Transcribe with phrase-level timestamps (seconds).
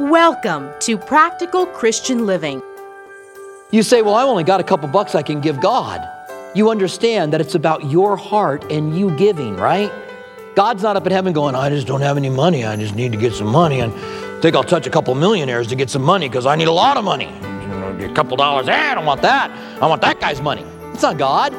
[0.00, 2.62] Welcome to Practical Christian Living.
[3.70, 6.06] You say, Well, I only got a couple bucks I can give God.
[6.54, 9.92] You understand that it's about your heart and you giving, right?
[10.54, 12.64] God's not up in heaven going, I just don't have any money.
[12.64, 13.80] I just need to get some money.
[13.80, 13.92] And
[14.44, 16.98] think I'll touch a couple millionaires to get some money because I need a lot
[16.98, 17.34] of money.
[18.04, 19.50] A couple dollars, eh, I don't want that.
[19.82, 20.66] I want that guy's money.
[20.92, 21.54] It's not God.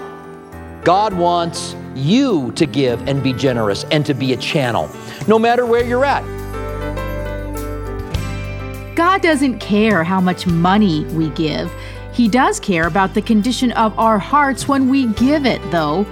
[0.84, 4.88] God wants you to give and be generous and to be a channel,
[5.28, 6.24] no matter where you're at.
[8.96, 11.70] God doesn't care how much money we give.
[12.14, 16.06] He does care about the condition of our hearts when we give it, though.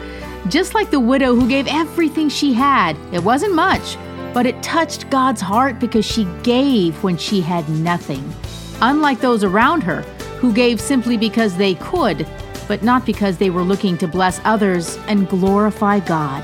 [0.49, 3.97] Just like the widow who gave everything she had, it wasn't much,
[4.33, 8.21] but it touched God's heart because she gave when she had nothing.
[8.81, 10.01] Unlike those around her,
[10.41, 12.27] who gave simply because they could,
[12.67, 16.43] but not because they were looking to bless others and glorify God.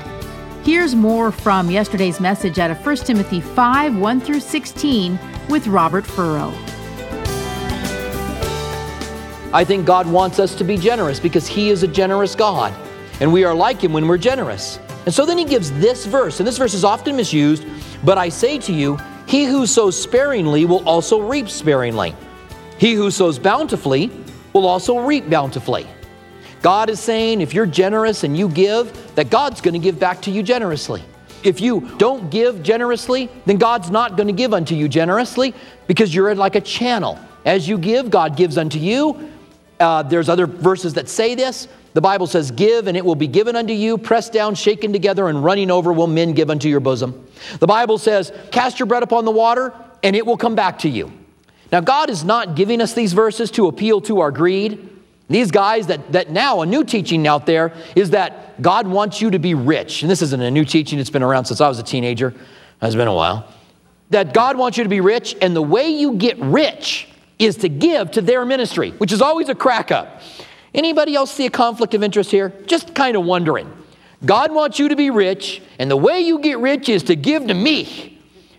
[0.64, 5.18] Here's more from yesterday's message out of 1 Timothy 5 1 through 16
[5.50, 6.54] with Robert Furrow.
[9.52, 12.72] I think God wants us to be generous because He is a generous God.
[13.20, 14.78] And we are like Him when we're generous.
[15.06, 17.66] And so then He gives this verse, and this verse is often misused,
[18.04, 22.14] but I say to you, He who sows sparingly will also reap sparingly.
[22.78, 24.10] He who sows bountifully
[24.52, 25.86] will also reap bountifully.
[26.62, 30.22] God is saying if you're generous and you give, that God's going to give back
[30.22, 31.02] to you generously.
[31.42, 35.54] If you don't give generously, then God's not going to give unto you generously
[35.86, 37.18] because you're like a channel.
[37.44, 39.30] As you give, God gives unto you.
[39.78, 41.68] Uh, there's other verses that say this.
[41.94, 45.28] The Bible says, Give and it will be given unto you, pressed down, shaken together,
[45.28, 47.26] and running over will men give unto your bosom.
[47.58, 50.88] The Bible says, Cast your bread upon the water, and it will come back to
[50.88, 51.12] you.
[51.72, 54.89] Now, God is not giving us these verses to appeal to our greed.
[55.30, 59.30] These guys that, that now, a new teaching out there is that God wants you
[59.30, 60.02] to be rich.
[60.02, 62.34] And this isn't a new teaching, it's been around since I was a teenager.
[62.82, 63.48] It's been a while.
[64.10, 67.08] That God wants you to be rich, and the way you get rich
[67.38, 70.20] is to give to their ministry, which is always a crack up.
[70.74, 72.52] Anybody else see a conflict of interest here?
[72.66, 73.72] Just kind of wondering.
[74.24, 77.46] God wants you to be rich, and the way you get rich is to give
[77.46, 78.09] to me.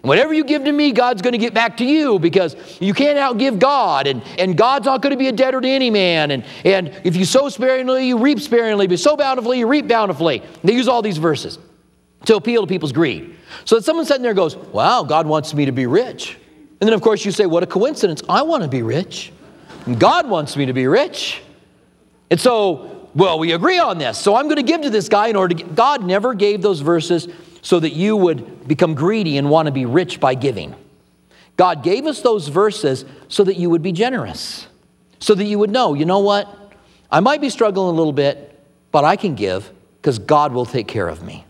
[0.02, 3.20] Whatever you give to me, God's going to get back to you because you can't
[3.20, 6.32] outgive God, and, and God's not going to be a debtor to any man.
[6.32, 8.88] And, and if you sow sparingly, you reap sparingly.
[8.90, 10.42] You sow bountifully, you reap bountifully.
[10.64, 11.60] They use all these verses
[12.26, 13.36] to appeal to people's greed.
[13.66, 16.38] So that someone sitting there goes, Wow, God wants me to be rich.
[16.80, 18.24] And then, of course, you say, What a coincidence.
[18.28, 19.32] I want to be rich.
[19.86, 21.42] And God wants me to be rich.
[22.32, 24.18] And so, well, we agree on this.
[24.18, 25.64] So I'm going to give to this guy in order to.
[25.64, 27.28] Get, God never gave those verses
[27.62, 30.76] so that you would become greedy and want to be rich by giving.
[31.58, 34.68] God gave us those verses so that you would be generous,
[35.20, 36.74] so that you would know, you know what?
[37.12, 38.60] I might be struggling a little bit,
[38.92, 41.46] but I can give because God will take care of me.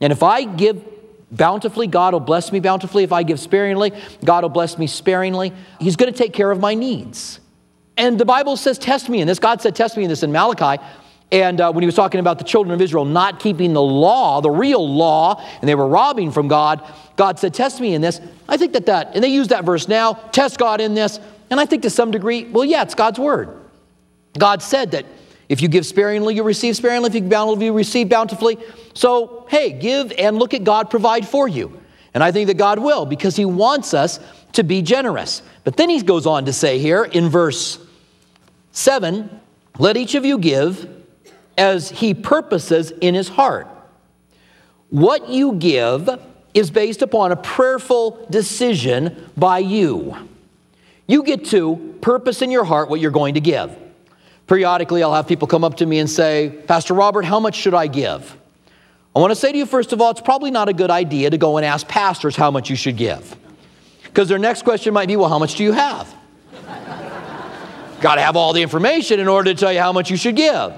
[0.00, 0.84] And if I give
[1.30, 3.04] bountifully, God will bless me bountifully.
[3.04, 3.92] If I give sparingly,
[4.24, 5.52] God will bless me sparingly.
[5.80, 7.40] He's going to take care of my needs.
[7.96, 9.38] And the Bible says, Test me in this.
[9.38, 10.82] God said, Test me in this in Malachi.
[11.32, 14.40] And uh, when he was talking about the children of Israel not keeping the law,
[14.40, 16.82] the real law, and they were robbing from God,
[17.16, 18.20] God said, Test me in this.
[18.48, 21.18] I think that that, and they use that verse now, test God in this.
[21.50, 23.48] And I think to some degree, well, yeah, it's God's word.
[24.38, 25.06] God said that
[25.48, 27.08] if you give sparingly, you receive sparingly.
[27.08, 28.58] If you give bountifully, you receive bountifully.
[28.94, 31.80] So, hey, give and look at God provide for you.
[32.14, 34.20] And I think that God will because He wants us
[34.52, 35.42] to be generous.
[35.64, 37.78] But then He goes on to say here in verse
[38.72, 39.40] 7
[39.78, 40.95] let each of you give
[41.56, 43.68] as he purposes in his heart.
[44.90, 46.08] What you give
[46.54, 50.16] is based upon a prayerful decision by you.
[51.06, 53.76] You get to purpose in your heart what you're going to give.
[54.46, 57.74] Periodically, I'll have people come up to me and say, Pastor Robert, how much should
[57.74, 58.36] I give?
[59.14, 61.30] I want to say to you, first of all, it's probably not a good idea
[61.30, 63.36] to go and ask pastors how much you should give.
[64.04, 66.14] Because their next question might be, well, how much do you have?
[68.00, 70.36] Got to have all the information in order to tell you how much you should
[70.36, 70.72] give.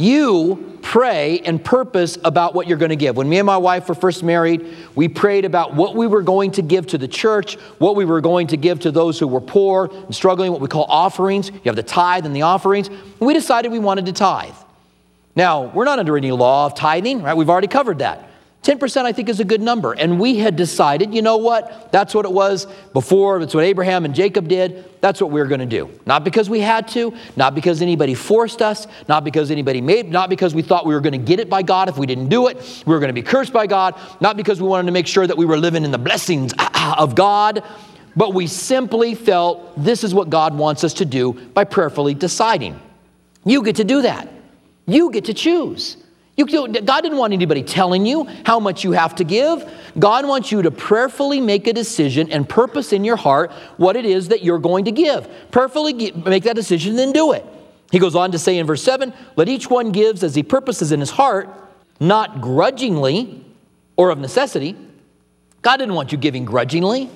[0.00, 3.18] You pray and purpose about what you're going to give.
[3.18, 6.52] When me and my wife were first married, we prayed about what we were going
[6.52, 9.42] to give to the church, what we were going to give to those who were
[9.42, 11.50] poor and struggling, what we call offerings.
[11.50, 12.88] You have the tithe and the offerings.
[12.88, 14.54] And we decided we wanted to tithe.
[15.36, 17.36] Now, we're not under any law of tithing, right?
[17.36, 18.29] We've already covered that.
[18.62, 19.94] 10% I think is a good number.
[19.94, 21.90] And we had decided, you know what?
[21.92, 23.40] That's what it was before.
[23.40, 24.84] That's what Abraham and Jacob did.
[25.00, 25.90] That's what we are going to do.
[26.04, 30.28] Not because we had to, not because anybody forced us, not because anybody made, not
[30.28, 32.48] because we thought we were going to get it by God if we didn't do
[32.48, 32.84] it.
[32.86, 35.26] We were going to be cursed by God, not because we wanted to make sure
[35.26, 37.64] that we were living in the blessings ah, ah, of God,
[38.14, 42.78] but we simply felt this is what God wants us to do by prayerfully deciding.
[43.46, 44.28] You get to do that.
[44.86, 45.96] You get to choose.
[46.48, 49.70] You, God didn't want anybody telling you how much you have to give.
[49.98, 54.06] God wants you to prayerfully make a decision and purpose in your heart what it
[54.06, 55.28] is that you're going to give.
[55.50, 57.44] Prayerfully make that decision, and then do it.
[57.90, 60.92] He goes on to say in verse 7 Let each one gives as he purposes
[60.92, 61.48] in his heart,
[61.98, 63.44] not grudgingly
[63.96, 64.76] or of necessity.
[65.62, 67.10] God didn't want you giving grudgingly.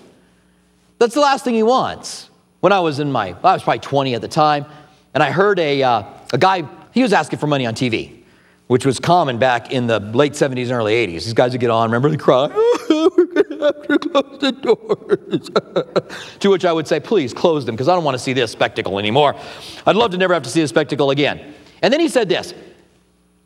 [0.99, 2.29] That's the last thing he wants.
[2.61, 4.67] When I was in my, I was probably 20 at the time,
[5.15, 8.24] and I heard a, uh, a guy, he was asking for money on TV
[8.67, 11.25] which was common back in the late 70s and early 80s.
[11.25, 14.41] These guys would get on, remember the cry, oh, we're going to have to close
[14.41, 16.39] the doors.
[16.41, 18.51] to which I would say, please close them because I don't want to see this
[18.51, 19.35] spectacle anymore.
[19.87, 21.55] I'd love to never have to see this spectacle again.
[21.83, 22.55] And then he said this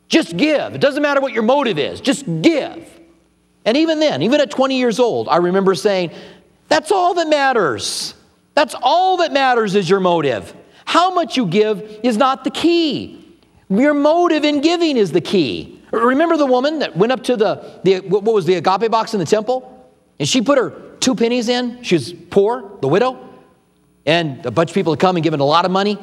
[0.07, 0.73] just give.
[0.73, 2.99] It doesn't matter what your motive is, just give.
[3.65, 6.11] And even then, even at 20 years old, I remember saying,
[6.69, 8.15] that's all that matters.
[8.55, 10.55] That's all that matters is your motive.
[10.85, 13.18] How much you give is not the key.
[13.69, 15.81] Your motive in giving is the key.
[15.91, 19.19] Remember the woman that went up to the, the what was the agape box in
[19.19, 19.75] the temple?
[20.19, 21.81] And she put her two pennies in.
[21.83, 23.27] She was poor, the widow.
[24.05, 25.97] And a bunch of people had come and given a lot of money.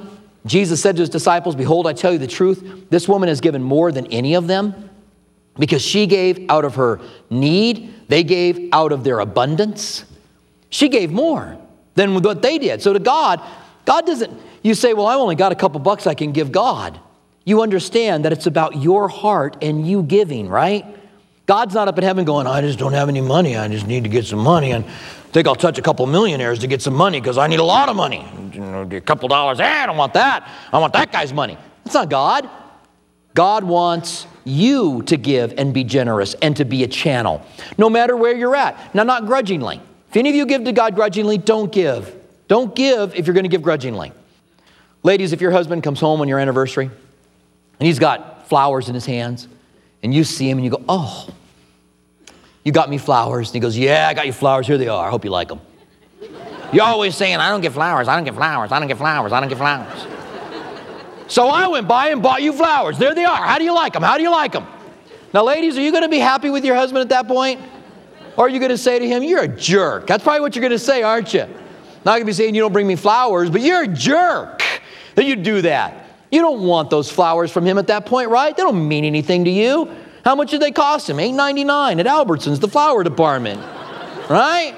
[0.45, 2.87] Jesus said to his disciples, Behold, I tell you the truth.
[2.89, 4.91] This woman has given more than any of them
[5.59, 10.05] because she gave out of her need, they gave out of their abundance.
[10.71, 11.59] She gave more
[11.95, 12.83] than what they did.
[12.83, 13.41] So to God,
[13.85, 14.33] God doesn't,
[14.63, 17.01] you say, Well, I only got a couple bucks I can give God
[17.47, 20.85] you understand that it's about your heart and you giving, right?
[21.47, 23.57] God's not up in heaven going, I just don't have any money.
[23.57, 24.73] I just need to get some money.
[24.73, 24.89] And I
[25.31, 27.89] think I'll touch a couple millionaires to get some money because I need a lot
[27.89, 28.27] of money.
[28.91, 29.61] A couple dollars.
[29.61, 30.51] Eh, I don't want that.
[30.73, 31.57] I want that guy's money.
[31.85, 32.51] That's not God.
[33.35, 37.47] God wants you to give and be generous and to be a channel,
[37.79, 38.93] no matter where you're at.
[38.93, 39.81] Now, not grudgingly.
[40.09, 42.13] If any of you give to God grudgingly, don't give.
[42.49, 44.13] Don't give if you're going to give grudgingly.
[45.05, 46.91] Ladies, if your husband comes home on your anniversary
[47.79, 49.49] and he's got flowers in his hands.
[50.03, 51.29] And you see him and you go, Oh,
[52.65, 53.49] you got me flowers.
[53.49, 54.67] And he goes, Yeah, I got you flowers.
[54.67, 55.07] Here they are.
[55.07, 55.61] I hope you like them.
[56.73, 58.09] You're always saying, I don't get flowers.
[58.09, 58.73] I don't get flowers.
[58.73, 59.33] I don't get flowers.
[59.33, 60.07] I don't get flowers.
[61.29, 62.99] So I went by and bought you flowers.
[62.99, 63.37] There they are.
[63.37, 64.03] How do you like them?
[64.03, 64.67] How do you like them?
[65.33, 67.61] Now, ladies, are you going to be happy with your husband at that point?
[68.37, 70.07] Or are you going to say to him, You're a jerk?
[70.07, 71.47] That's probably what you're going to say, aren't you?
[72.05, 74.63] Not going to be saying you don't bring me flowers, but you're a jerk
[75.17, 76.06] that you do that.
[76.31, 78.57] You don't want those flowers from him at that point, right?
[78.57, 79.95] They don't mean anything to you.
[80.25, 81.19] How much did they cost him?
[81.19, 83.61] $8.99 at Albertsons, the flower department,
[84.31, 84.75] right?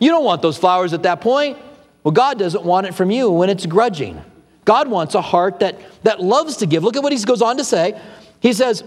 [0.00, 1.58] You don't want those flowers at that point.
[2.02, 4.22] Well, God doesn't want it from you when it's grudging.
[4.64, 6.82] God wants a heart that, that loves to give.
[6.82, 8.00] Look at what he goes on to say.
[8.40, 8.82] He says,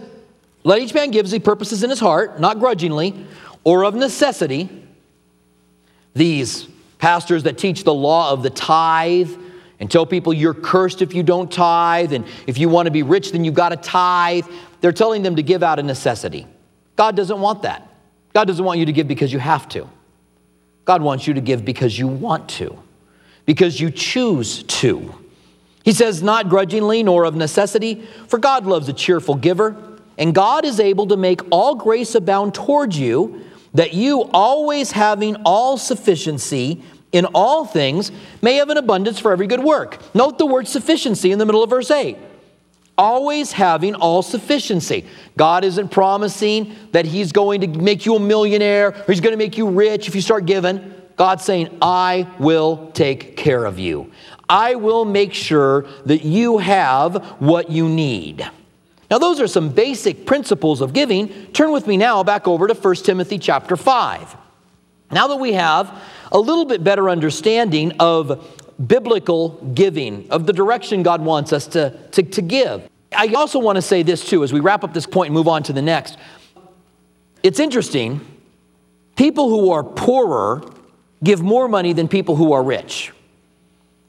[0.64, 3.26] Let each man give as he purposes in his heart, not grudgingly,
[3.64, 4.70] or of necessity.
[6.14, 6.68] These
[7.00, 9.32] pastors that teach the law of the tithe,
[9.80, 13.04] and tell people you're cursed if you don't tithe, and if you want to be
[13.04, 14.46] rich, then you've got to tithe.
[14.82, 16.48] They're telling them to give out of necessity.
[16.96, 17.88] God doesn't want that.
[18.34, 19.88] God doesn't want you to give because you have to.
[20.86, 22.78] God wants you to give because you want to,
[23.46, 25.14] because you choose to.
[25.84, 29.76] He says, not grudgingly nor of necessity, for God loves a cheerful giver,
[30.18, 33.44] and God is able to make all grace abound towards you,
[33.74, 36.82] that you, always having all sufficiency
[37.18, 38.12] in all things
[38.42, 40.00] may have an abundance for every good work.
[40.14, 42.16] Note the word sufficiency in the middle of verse 8.
[42.96, 45.06] Always having all sufficiency.
[45.36, 49.38] God isn't promising that He's going to make you a millionaire or He's going to
[49.38, 50.94] make you rich if you start giving.
[51.16, 54.12] God's saying, I will take care of you.
[54.48, 58.48] I will make sure that you have what you need.
[59.10, 61.48] Now, those are some basic principles of giving.
[61.54, 64.36] Turn with me now back over to 1 Timothy chapter 5.
[65.12, 65.98] Now that we have
[66.32, 71.98] a little bit better understanding of biblical giving, of the direction God wants us to,
[72.12, 72.88] to, to give.
[73.16, 75.48] I also want to say this too as we wrap up this point and move
[75.48, 76.18] on to the next.
[77.44, 78.22] It's interesting,
[79.16, 80.64] people who are poorer
[81.24, 83.12] give more money than people who are rich.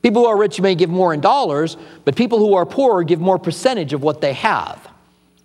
[0.02, 3.20] People who are rich may give more in dollars, but people who are poorer give
[3.20, 4.88] more percentage of what they have.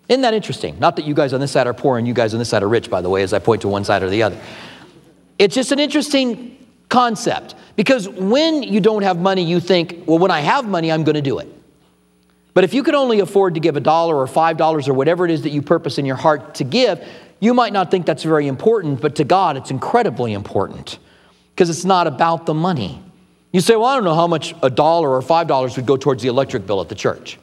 [0.10, 0.78] Isn't that interesting?
[0.80, 2.62] Not that you guys on this side are poor and you guys on this side
[2.62, 4.40] are rich, by the way, as I point to one side or the other.
[5.40, 6.63] It's just an interesting
[6.94, 7.56] concept.
[7.76, 11.16] Because when you don't have money, you think, well, when I have money, I'm going
[11.16, 11.48] to do it.
[12.54, 15.26] But if you can only afford to give a dollar or five dollars or whatever
[15.26, 17.04] it is that you purpose in your heart to give,
[17.40, 21.00] you might not think that's very important, but to God, it's incredibly important
[21.56, 23.02] because it's not about the money.
[23.52, 25.98] You say, well, I don't know how much a dollar or five dollars would go
[25.98, 27.40] towards the electric bill at the church.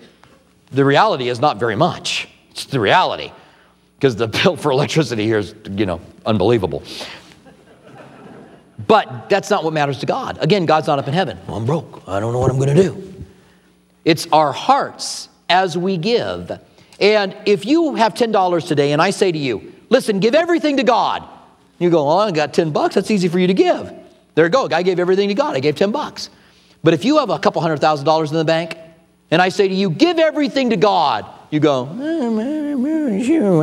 [0.71, 2.28] The reality is not very much.
[2.52, 3.33] It's the reality
[3.97, 6.85] because the bill for electricity here is, you know, unbelievable.
[8.87, 10.38] But that's not what matters to God.
[10.40, 11.38] Again, God's not up in heaven.
[11.46, 12.02] Well, I'm broke.
[12.06, 13.25] I don't know what I'm going to do.
[14.04, 16.58] It's our hearts as we give.
[17.00, 20.82] And if you have $10 today and I say to you, listen, give everything to
[20.82, 21.25] God,
[21.78, 22.94] you go, oh, I got 10 bucks.
[22.94, 23.92] That's easy for you to give.
[24.34, 24.68] There you go.
[24.70, 25.56] I gave everything to God.
[25.56, 26.30] I gave 10 bucks.
[26.82, 28.76] But if you have a couple hundred thousand dollars in the bank
[29.30, 32.26] and I say to you, give everything to God, you go, eh,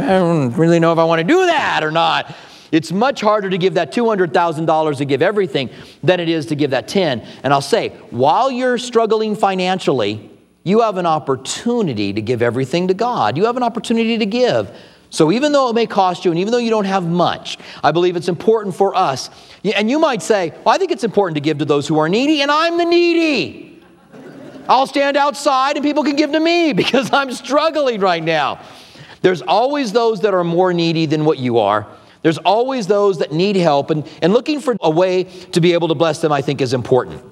[0.03, 2.36] I don't really know if I want to do that or not.
[2.71, 5.69] It's much harder to give that $200,000 to give everything
[6.03, 7.25] than it is to give that 10.
[7.43, 10.29] And I'll say, while you're struggling financially,
[10.63, 13.38] you have an opportunity to give everything to God.
[13.38, 14.71] You have an opportunity to give.
[15.09, 17.91] So even though it may cost you and even though you don't have much, I
[17.91, 19.29] believe it's important for us.
[19.63, 22.09] And you might say, well, I think it's important to give to those who are
[22.09, 23.81] needy, and I'm the needy.
[24.67, 28.59] I'll stand outside and people can give to me because I'm struggling right now.
[29.21, 31.88] There's always those that are more needy than what you are.
[32.27, 35.88] There's always those that need help, and, and looking for a way to be able
[35.88, 37.24] to bless them, I think, is important.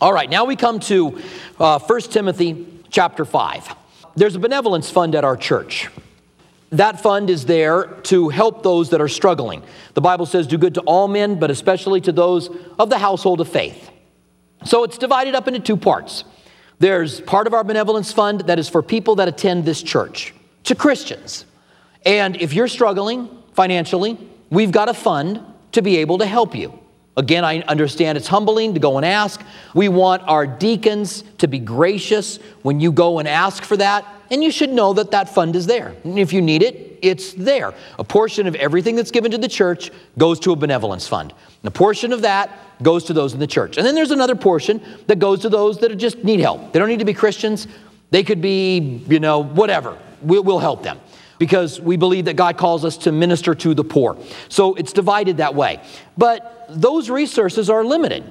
[0.00, 1.20] All right, now we come to
[1.58, 3.74] uh, 1 Timothy chapter 5.
[4.14, 5.88] There's a benevolence fund at our church.
[6.70, 9.64] That fund is there to help those that are struggling.
[9.94, 13.40] The Bible says, do good to all men, but especially to those of the household
[13.40, 13.90] of faith.
[14.64, 16.22] So it's divided up into two parts.
[16.78, 20.76] There's part of our benevolence fund that is for people that attend this church, to
[20.76, 21.44] Christians.
[22.06, 24.16] And if you're struggling financially,
[24.50, 25.40] we've got a fund
[25.72, 26.78] to be able to help you.
[27.16, 29.42] Again, I understand it's humbling to go and ask.
[29.74, 34.44] We want our deacons to be gracious when you go and ask for that, and
[34.44, 35.96] you should know that that fund is there.
[36.04, 37.74] And if you need it, it's there.
[37.98, 41.34] A portion of everything that's given to the church goes to a benevolence fund.
[41.62, 43.76] And a portion of that goes to those in the church.
[43.76, 46.72] And then there's another portion that goes to those that just need help.
[46.72, 47.66] They don't need to be Christians.
[48.12, 49.98] They could be, you know, whatever.
[50.22, 51.00] We'll, we'll help them
[51.38, 54.16] because we believe that God calls us to minister to the poor.
[54.48, 55.80] So it's divided that way.
[56.16, 58.24] But those resources are limited.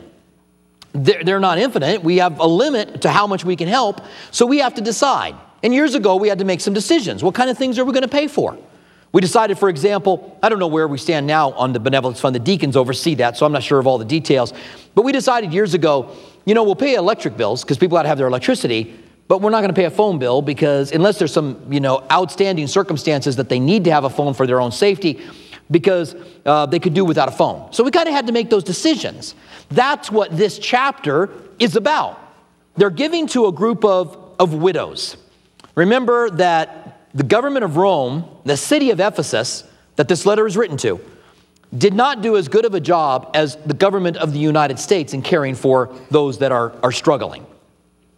[0.93, 2.03] They're, not infinite.
[2.03, 5.35] We have a limit to how much we can help, so we have to decide.
[5.61, 7.23] And years ago, we had to make some decisions.
[7.23, 8.57] What kind of things are we going to pay for?
[9.11, 12.35] We decided, for example, I don't know where we stand now on the benevolence fund.
[12.35, 14.53] The deacons oversee that, so I'm not sure of all the details.
[14.95, 18.09] But we decided years ago, you know, we'll pay electric bills because people got to
[18.09, 18.97] have their electricity,
[19.27, 22.05] but we're not going to pay a phone bill because unless there's some, you know,
[22.11, 25.21] outstanding circumstances that they need to have a phone for their own safety,
[25.69, 26.15] because
[26.45, 27.71] uh, they could do without a phone.
[27.73, 29.35] So we kind of had to make those decisions.
[29.69, 31.29] That's what this chapter
[31.59, 32.19] is about.
[32.77, 35.17] They're giving to a group of, of widows.
[35.75, 39.63] Remember that the government of Rome, the city of Ephesus,
[39.97, 41.01] that this letter is written to,
[41.77, 45.13] did not do as good of a job as the government of the United States
[45.13, 47.45] in caring for those that are, are struggling.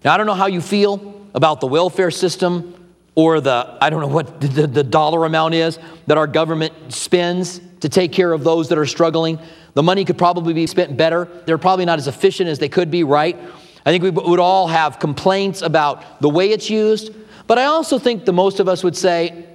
[0.04, 2.76] Now, I don't know how you feel about the welfare system
[3.16, 7.60] or the, I don't know what the, the dollar amount is that our government spends
[7.82, 9.40] to take care of those that are struggling.
[9.74, 11.28] The money could probably be spent better.
[11.46, 13.38] They're probably not as efficient as they could be, right?
[13.86, 17.14] I think we would all have complaints about the way it's used.
[17.48, 19.48] But I also think the most of us would say,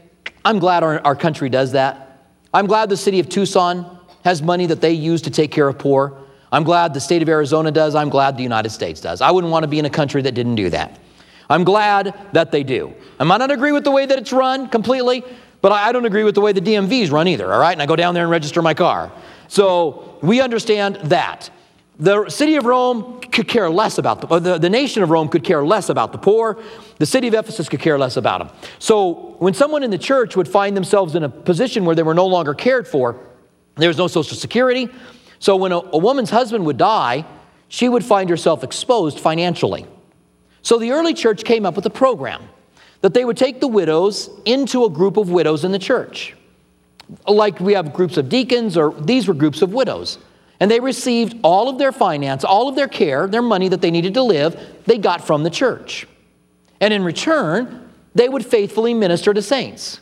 [0.44, 2.28] I'm glad our, our country does that.
[2.52, 5.78] I'm glad the city of Tucson has money that they use to take care of
[5.78, 6.23] poor.
[6.54, 7.96] I'm glad the state of Arizona does.
[7.96, 9.20] I'm glad the United States does.
[9.20, 11.00] I wouldn't want to be in a country that didn't do that.
[11.50, 12.94] I'm glad that they do.
[13.18, 15.24] I might not agree with the way that it's run completely,
[15.60, 17.72] but I don't agree with the way the DMVs run either, all right?
[17.72, 19.10] And I go down there and register my car.
[19.48, 21.50] So we understand that.
[21.98, 25.42] The city of Rome could care less about the, the, the nation of Rome could
[25.42, 26.62] care less about the poor.
[26.98, 28.56] The city of Ephesus could care less about them.
[28.78, 32.14] So when someone in the church would find themselves in a position where they were
[32.14, 33.18] no longer cared for,
[33.74, 34.88] there was no social security.
[35.44, 37.26] So when a, a woman's husband would die,
[37.68, 39.84] she would find herself exposed financially.
[40.62, 42.48] So the early church came up with a program
[43.02, 46.34] that they would take the widows into a group of widows in the church.
[47.28, 50.16] Like we have groups of deacons, or these were groups of widows.
[50.60, 53.90] And they received all of their finance, all of their care, their money that they
[53.90, 56.06] needed to live, they got from the church.
[56.80, 60.00] And in return, they would faithfully minister to saints.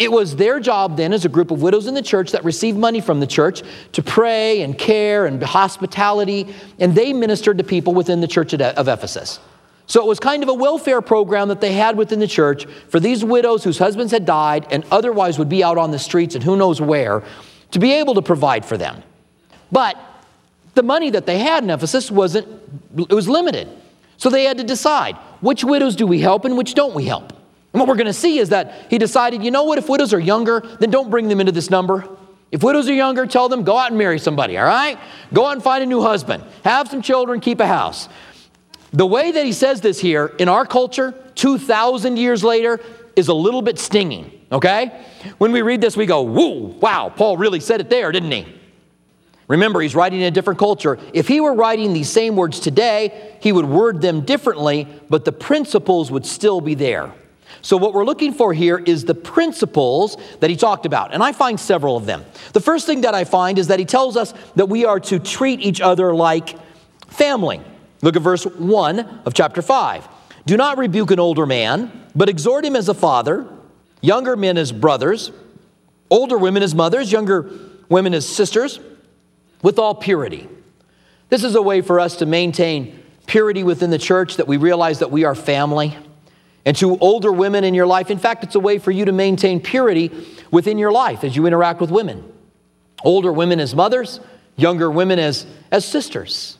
[0.00, 2.78] It was their job then, as a group of widows in the church that received
[2.78, 7.92] money from the church, to pray and care and hospitality, and they ministered to people
[7.92, 9.40] within the church of Ephesus.
[9.86, 12.98] So it was kind of a welfare program that they had within the church for
[12.98, 16.42] these widows whose husbands had died and otherwise would be out on the streets and
[16.42, 17.22] who knows where
[17.72, 19.02] to be able to provide for them.
[19.70, 19.98] But
[20.76, 22.48] the money that they had in Ephesus wasn't,
[22.96, 23.68] it was limited.
[24.16, 27.34] So they had to decide which widows do we help and which don't we help.
[27.72, 30.12] And what we're going to see is that he decided, you know what, if widows
[30.12, 32.08] are younger, then don't bring them into this number.
[32.50, 34.98] If widows are younger, tell them, go out and marry somebody, all right?
[35.32, 36.42] Go out and find a new husband.
[36.64, 38.08] Have some children, keep a house.
[38.92, 42.80] The way that he says this here in our culture, 2,000 years later,
[43.14, 45.04] is a little bit stinging, okay?
[45.38, 48.46] When we read this, we go, whoa, wow, Paul really said it there, didn't he?
[49.46, 50.98] Remember, he's writing in a different culture.
[51.12, 55.32] If he were writing these same words today, he would word them differently, but the
[55.32, 57.12] principles would still be there.
[57.62, 61.32] So, what we're looking for here is the principles that he talked about, and I
[61.32, 62.24] find several of them.
[62.52, 65.18] The first thing that I find is that he tells us that we are to
[65.18, 66.56] treat each other like
[67.08, 67.60] family.
[68.02, 70.08] Look at verse 1 of chapter 5.
[70.46, 73.46] Do not rebuke an older man, but exhort him as a father,
[74.00, 75.30] younger men as brothers,
[76.10, 77.50] older women as mothers, younger
[77.88, 78.80] women as sisters,
[79.62, 80.48] with all purity.
[81.28, 84.98] This is a way for us to maintain purity within the church, that we realize
[85.00, 85.96] that we are family.
[86.64, 89.12] And to older women in your life, in fact, it's a way for you to
[89.12, 90.10] maintain purity
[90.50, 92.30] within your life as you interact with women.
[93.02, 94.20] Older women as mothers,
[94.56, 96.58] younger women as, as sisters.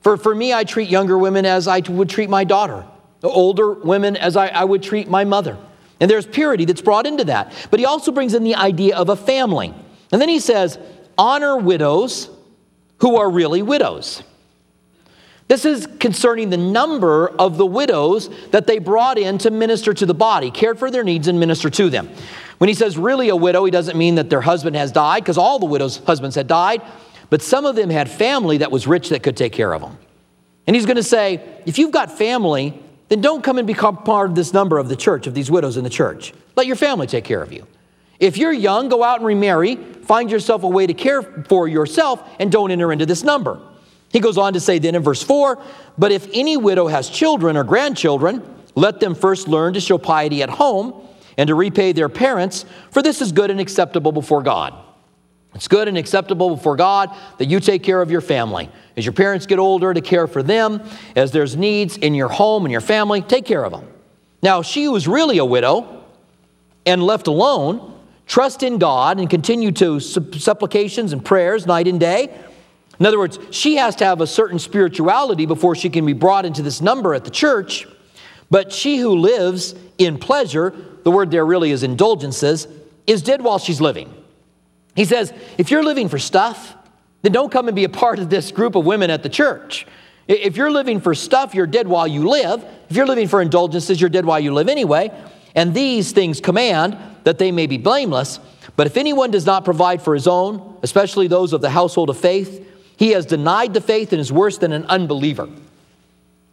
[0.00, 2.86] For, for me, I treat younger women as I would treat my daughter,
[3.22, 5.58] older women as I, I would treat my mother.
[6.00, 7.52] And there's purity that's brought into that.
[7.70, 9.74] But he also brings in the idea of a family.
[10.12, 10.78] And then he says,
[11.18, 12.30] honor widows
[12.98, 14.22] who are really widows.
[15.48, 20.04] This is concerning the number of the widows that they brought in to minister to
[20.04, 22.10] the body, cared for their needs, and minister to them.
[22.58, 25.38] When he says really a widow, he doesn't mean that their husband has died, because
[25.38, 26.82] all the widows' husbands had died,
[27.30, 29.98] but some of them had family that was rich that could take care of them.
[30.66, 34.30] And he's going to say, if you've got family, then don't come and become part
[34.30, 36.32] of this number of the church, of these widows in the church.
[36.56, 37.66] Let your family take care of you.
[38.18, 42.26] If you're young, go out and remarry, find yourself a way to care for yourself,
[42.40, 43.60] and don't enter into this number.
[44.10, 45.62] He goes on to say then in verse 4
[45.98, 48.42] But if any widow has children or grandchildren,
[48.74, 50.94] let them first learn to show piety at home
[51.38, 54.74] and to repay their parents, for this is good and acceptable before God.
[55.54, 58.70] It's good and acceptable before God that you take care of your family.
[58.96, 60.82] As your parents get older, to care for them.
[61.14, 63.86] As there's needs in your home and your family, take care of them.
[64.42, 66.04] Now, she is really a widow
[66.84, 72.38] and left alone, trust in God and continue to supplications and prayers night and day
[72.98, 76.46] in other words, she has to have a certain spirituality before she can be brought
[76.46, 77.86] into this number at the church.
[78.50, 80.72] But she who lives in pleasure,
[81.02, 82.68] the word there really is indulgences,
[83.06, 84.12] is dead while she's living.
[84.94, 86.74] He says, if you're living for stuff,
[87.22, 89.86] then don't come and be a part of this group of women at the church.
[90.28, 92.64] If you're living for stuff, you're dead while you live.
[92.88, 95.10] If you're living for indulgences, you're dead while you live anyway.
[95.54, 98.40] And these things command that they may be blameless.
[98.76, 102.18] But if anyone does not provide for his own, especially those of the household of
[102.18, 105.48] faith, he has denied the faith and is worse than an unbeliever.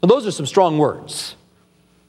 [0.02, 1.36] Those are some strong words.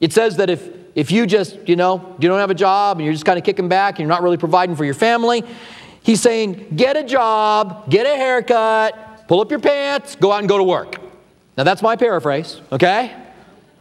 [0.00, 3.04] It says that if, if you just, you know, you don't have a job and
[3.04, 5.44] you're just kind of kicking back and you're not really providing for your family,
[6.02, 10.48] he's saying, get a job, get a haircut, pull up your pants, go out and
[10.48, 10.96] go to work.
[11.56, 13.16] Now, that's my paraphrase, okay?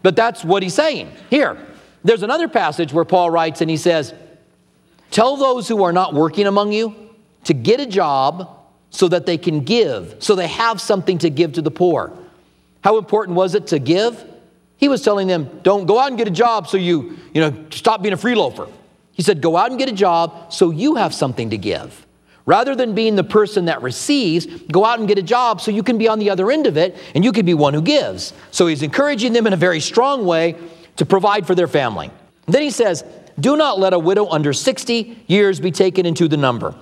[0.04, 1.12] But that's what he's saying.
[1.32, 1.58] Here,
[2.04, 4.14] there's another passage where Paul writes and he says,
[5.10, 6.96] Tell those who are not working among you
[7.46, 8.63] to get a job
[8.94, 12.14] so that they can give, so they have something to give to the poor.
[12.84, 14.24] How important was it to give?
[14.78, 17.66] He was telling them, don't go out and get a job so you, you know,
[17.72, 18.68] stop being a free loafer.
[19.12, 22.06] He said, go out and get a job so you have something to give.
[22.46, 25.82] Rather than being the person that receives, go out and get a job so you
[25.82, 28.32] can be on the other end of it and you can be one who gives.
[28.52, 30.56] So he's encouraging them in a very strong way
[30.98, 32.12] to provide for their family.
[32.46, 33.04] And then he says,
[33.40, 36.76] Do not let a widow under 60 years be taken into the number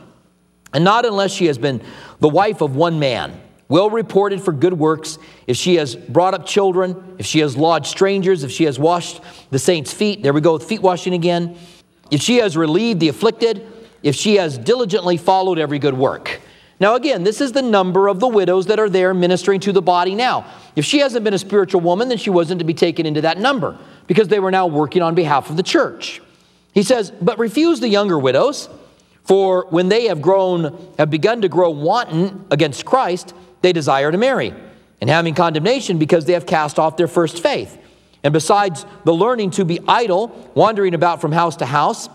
[0.73, 1.81] and not unless she has been
[2.19, 6.45] the wife of one man, well reported for good works, if she has brought up
[6.45, 10.41] children, if she has lodged strangers, if she has washed the saints' feet, there we
[10.41, 11.57] go with feet washing again,
[12.11, 13.65] if she has relieved the afflicted,
[14.03, 16.41] if she has diligently followed every good work.
[16.81, 19.83] Now, again, this is the number of the widows that are there ministering to the
[19.83, 20.47] body now.
[20.75, 23.37] If she hasn't been a spiritual woman, then she wasn't to be taken into that
[23.37, 26.21] number because they were now working on behalf of the church.
[26.73, 28.67] He says, But refuse the younger widows
[29.23, 34.17] for when they have grown, have begun to grow wanton against Christ, they desire to
[34.17, 34.53] marry,
[34.99, 37.77] and having condemnation because they have cast off their first faith.
[38.23, 42.09] And besides the learning to be idle, wandering about from house to house,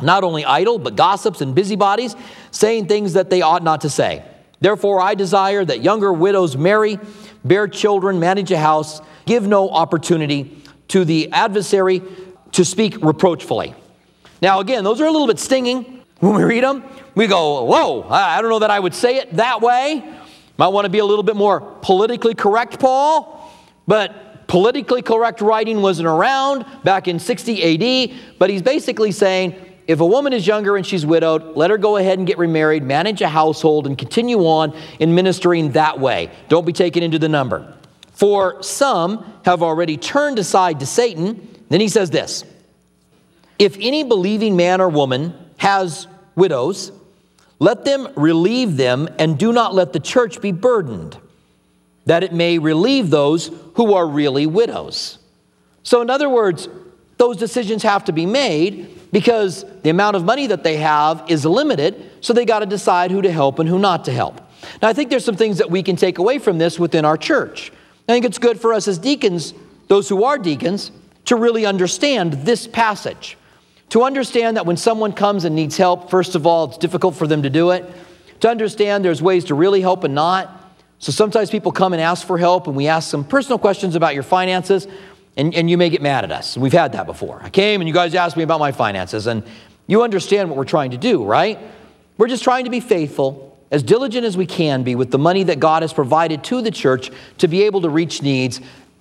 [0.00, 2.16] not only idle, but gossips and busybodies,
[2.50, 4.24] saying things that they ought not to say.
[4.60, 6.98] Therefore, I desire that younger widows marry,
[7.44, 12.02] bear children, manage a house, give no opportunity to the adversary
[12.52, 13.74] to speak reproachfully.
[14.40, 16.84] Now, again, those are a little bit stinging when we read them,
[17.16, 20.04] we go, whoa, I don't know that I would say it that way.
[20.56, 23.52] Might want to be a little bit more politically correct, Paul.
[23.88, 28.38] But politically correct writing wasn't around back in 60 AD.
[28.38, 29.56] But he's basically saying
[29.88, 32.84] if a woman is younger and she's widowed, let her go ahead and get remarried,
[32.84, 36.30] manage a household, and continue on in ministering that way.
[36.48, 37.76] Don't be taken into the number.
[38.12, 41.48] For some have already turned aside to Satan.
[41.68, 42.44] Then he says this
[43.58, 46.92] If any believing man or woman has widows,
[47.58, 51.16] let them relieve them, and do not let the church be burdened,
[52.06, 55.18] that it may relieve those who are really widows.
[55.82, 56.68] So, in other words,
[57.18, 61.44] those decisions have to be made because the amount of money that they have is
[61.44, 64.40] limited, so they got to decide who to help and who not to help.
[64.80, 67.16] Now, I think there's some things that we can take away from this within our
[67.16, 67.72] church.
[68.08, 69.54] I think it's good for us as deacons,
[69.88, 70.90] those who are deacons,
[71.26, 73.36] to really understand this passage.
[73.92, 77.26] To understand that when someone comes and needs help, first of all, it's difficult for
[77.26, 77.84] them to do it.
[78.40, 80.80] To understand there's ways to really help and not.
[80.98, 84.14] So sometimes people come and ask for help, and we ask some personal questions about
[84.14, 84.88] your finances
[85.36, 86.56] and, and you may get mad at us.
[86.56, 87.42] We've had that before.
[87.42, 89.42] I came and you guys asked me about my finances, and
[89.86, 91.58] you understand what we're trying to do, right?
[92.16, 95.42] We're just trying to be faithful, as diligent as we can be with the money
[95.42, 98.58] that God has provided to the church to be able to reach needs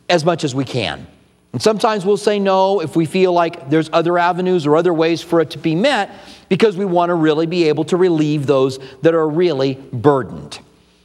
[0.09, 1.07] as much as we can.
[1.53, 5.21] And sometimes we'll say no if we feel like there's other avenues or other ways
[5.21, 6.11] for it to be met
[6.47, 10.59] because we want to really be able to relieve those that are really burdened.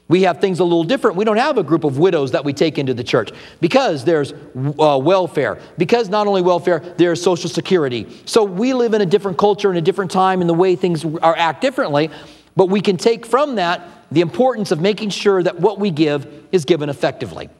[0.08, 1.16] We have things a little different.
[1.16, 4.32] We don't have a group of widows that we take into the church because there's
[4.32, 8.06] uh, welfare, because not only welfare, there's Social Security.
[8.24, 11.04] So we live in a different culture and a different time and the way things
[11.04, 12.10] are act differently,
[12.54, 13.82] but we can take from that
[14.12, 17.50] the importance of making sure that what we give is given effectively.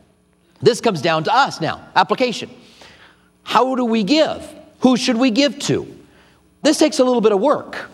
[0.62, 2.49] This comes down to us now application.
[3.47, 4.53] How do we give?
[4.81, 5.87] Who should we give to?
[6.63, 7.89] This takes a little bit of work.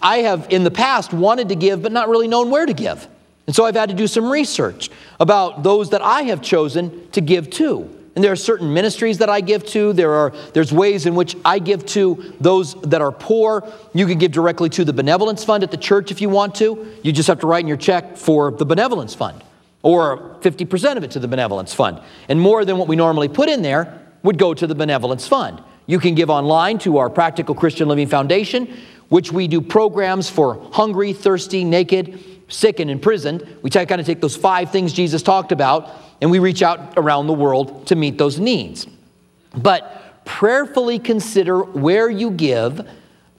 [0.00, 3.06] I have in the past wanted to give, but not really known where to give.
[3.46, 4.88] And so I've had to do some research
[5.20, 7.94] about those that I have chosen to give to.
[8.14, 9.92] And there are certain ministries that I give to.
[9.92, 13.70] There are there's ways in which I give to those that are poor.
[13.92, 16.96] You can give directly to the benevolence fund at the church if you want to.
[17.02, 19.44] You just have to write in your check for the benevolence fund
[19.82, 22.00] or 50% of it to the benevolence fund.
[22.28, 25.62] And more than what we normally put in there would go to the benevolence fund.
[25.86, 28.76] You can give online to our Practical Christian Living Foundation,
[29.08, 33.46] which we do programs for hungry, thirsty, naked, sick and imprisoned.
[33.62, 37.26] We kind of take those five things Jesus talked about and we reach out around
[37.26, 38.86] the world to meet those needs.
[39.56, 42.86] But prayerfully consider where you give,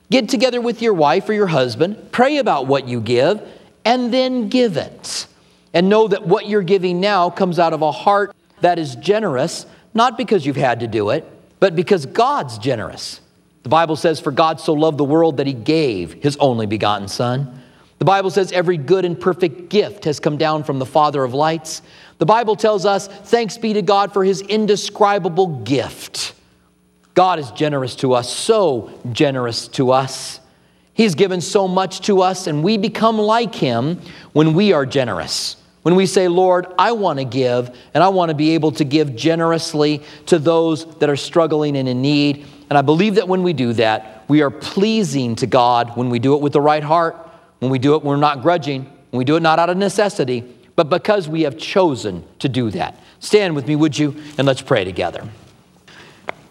[0.10, 3.42] get together with your wife or your husband, pray about what you give,
[3.86, 5.28] and then give it.
[5.74, 9.66] And know that what you're giving now comes out of a heart that is generous,
[9.94, 11.26] not because you've had to do it,
[11.60, 13.22] but because God's generous.
[13.64, 17.08] The Bible says, For God so loved the world that he gave his only begotten
[17.08, 17.60] Son
[18.00, 21.34] the Bible says every good and perfect gift has come down from the Father of
[21.34, 21.82] lights.
[22.18, 26.34] The Bible tells us, thanks be to God for his indescribable gift.
[27.14, 30.40] God is generous to us, so generous to us.
[30.94, 34.00] He's given so much to us, and we become like him
[34.32, 35.58] when we are generous.
[35.82, 38.84] When we say, Lord, I want to give, and I want to be able to
[38.84, 42.46] give generously to those that are struggling and in need.
[42.70, 46.20] And I believe that when we do that, we are pleasing to God when we
[46.20, 48.84] do it with the right heart when we do it, we're not grudging.
[49.12, 50.44] When we do it not out of necessity,
[50.76, 53.00] but because we have chosen to do that.
[53.20, 54.16] Stand with me, would you?
[54.38, 55.28] And let's pray together.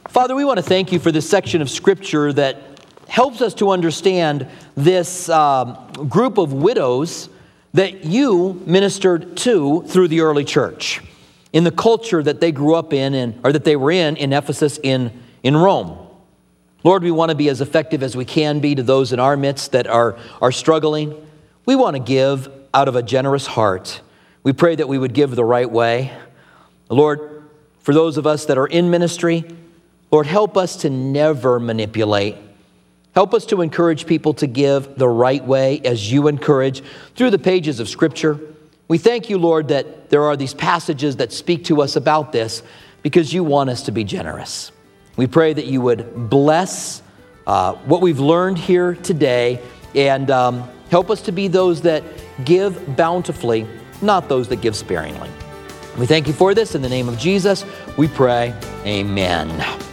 [0.09, 2.59] Father, we want to thank you for this section of Scripture that
[3.09, 5.77] helps us to understand this um,
[6.09, 7.31] group of widows
[7.74, 11.00] that you ministered to through the early church
[11.52, 14.33] in the culture that they grew up in, in or that they were in in
[14.33, 15.98] Ephesus in, in Rome.
[16.85, 19.37] Lord, we want to be as effective as we can be to those in our
[19.37, 21.14] midst that are, are struggling.
[21.66, 24.00] We want to give out of a generous heart.
[24.42, 26.12] We pray that we would give the right way.
[26.88, 27.44] Lord,
[27.81, 29.44] for those of us that are in ministry,
[30.11, 32.37] Lord, help us to never manipulate.
[33.14, 36.83] Help us to encourage people to give the right way as you encourage
[37.16, 38.38] through the pages of Scripture.
[38.87, 42.62] We thank you, Lord, that there are these passages that speak to us about this
[43.03, 44.73] because you want us to be generous.
[45.16, 47.03] We pray that you would bless
[47.47, 49.61] uh, what we've learned here today
[49.94, 52.05] and um, help us to be those that
[52.44, 53.66] give bountifully,
[54.01, 55.31] not those that give sparingly.
[55.99, 56.75] We thank you for this.
[56.75, 57.64] In the name of Jesus,
[57.97, 58.55] we pray.
[58.87, 59.88] Amen.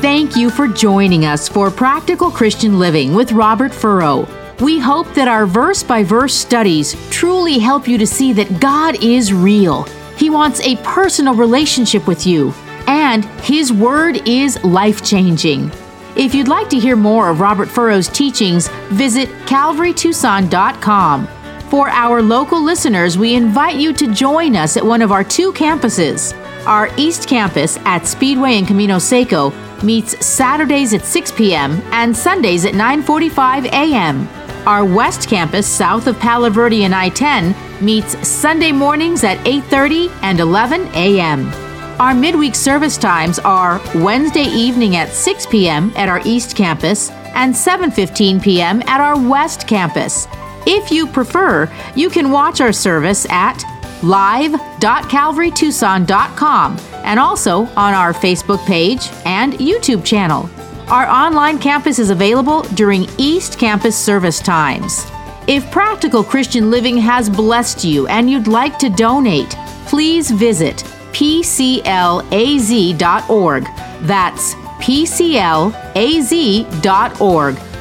[0.00, 4.28] Thank you for joining us for Practical Christian Living with Robert Furrow.
[4.60, 9.02] We hope that our verse by verse studies truly help you to see that God
[9.02, 9.86] is real
[10.18, 12.52] he wants a personal relationship with you,
[12.88, 15.70] and His Word is life changing.
[16.16, 21.28] If you'd like to hear more of Robert Furrow's teachings, visit calvarytucson.com.
[21.70, 25.52] For our local listeners, we invite you to join us at one of our two
[25.52, 26.34] campuses.
[26.66, 29.50] Our East Campus at Speedway and Camino Seco
[29.82, 31.80] meets Saturdays at 6 p.m.
[31.92, 34.28] and Sundays at 9:45 a.m.
[34.66, 40.40] Our West Campus south of Palo Verde and I-10 meets Sunday mornings at 8:30 and
[40.40, 41.50] 11 a.m.
[42.00, 45.92] Our midweek service times are Wednesday evening at 6 p.m.
[45.96, 48.82] at our East Campus and 7:15 p.m.
[48.86, 50.28] at our West Campus.
[50.66, 53.64] If you prefer, you can watch our service at
[54.02, 60.50] live.calvarytucson.com and also on our Facebook page and YouTube channel.
[60.88, 65.06] Our online campus is available during East Campus service times.
[65.46, 69.50] If Practical Christian Living has blessed you and you'd like to donate,
[69.86, 70.76] please visit
[71.12, 72.24] pclaz.org.
[74.02, 75.72] That's pclaz.org,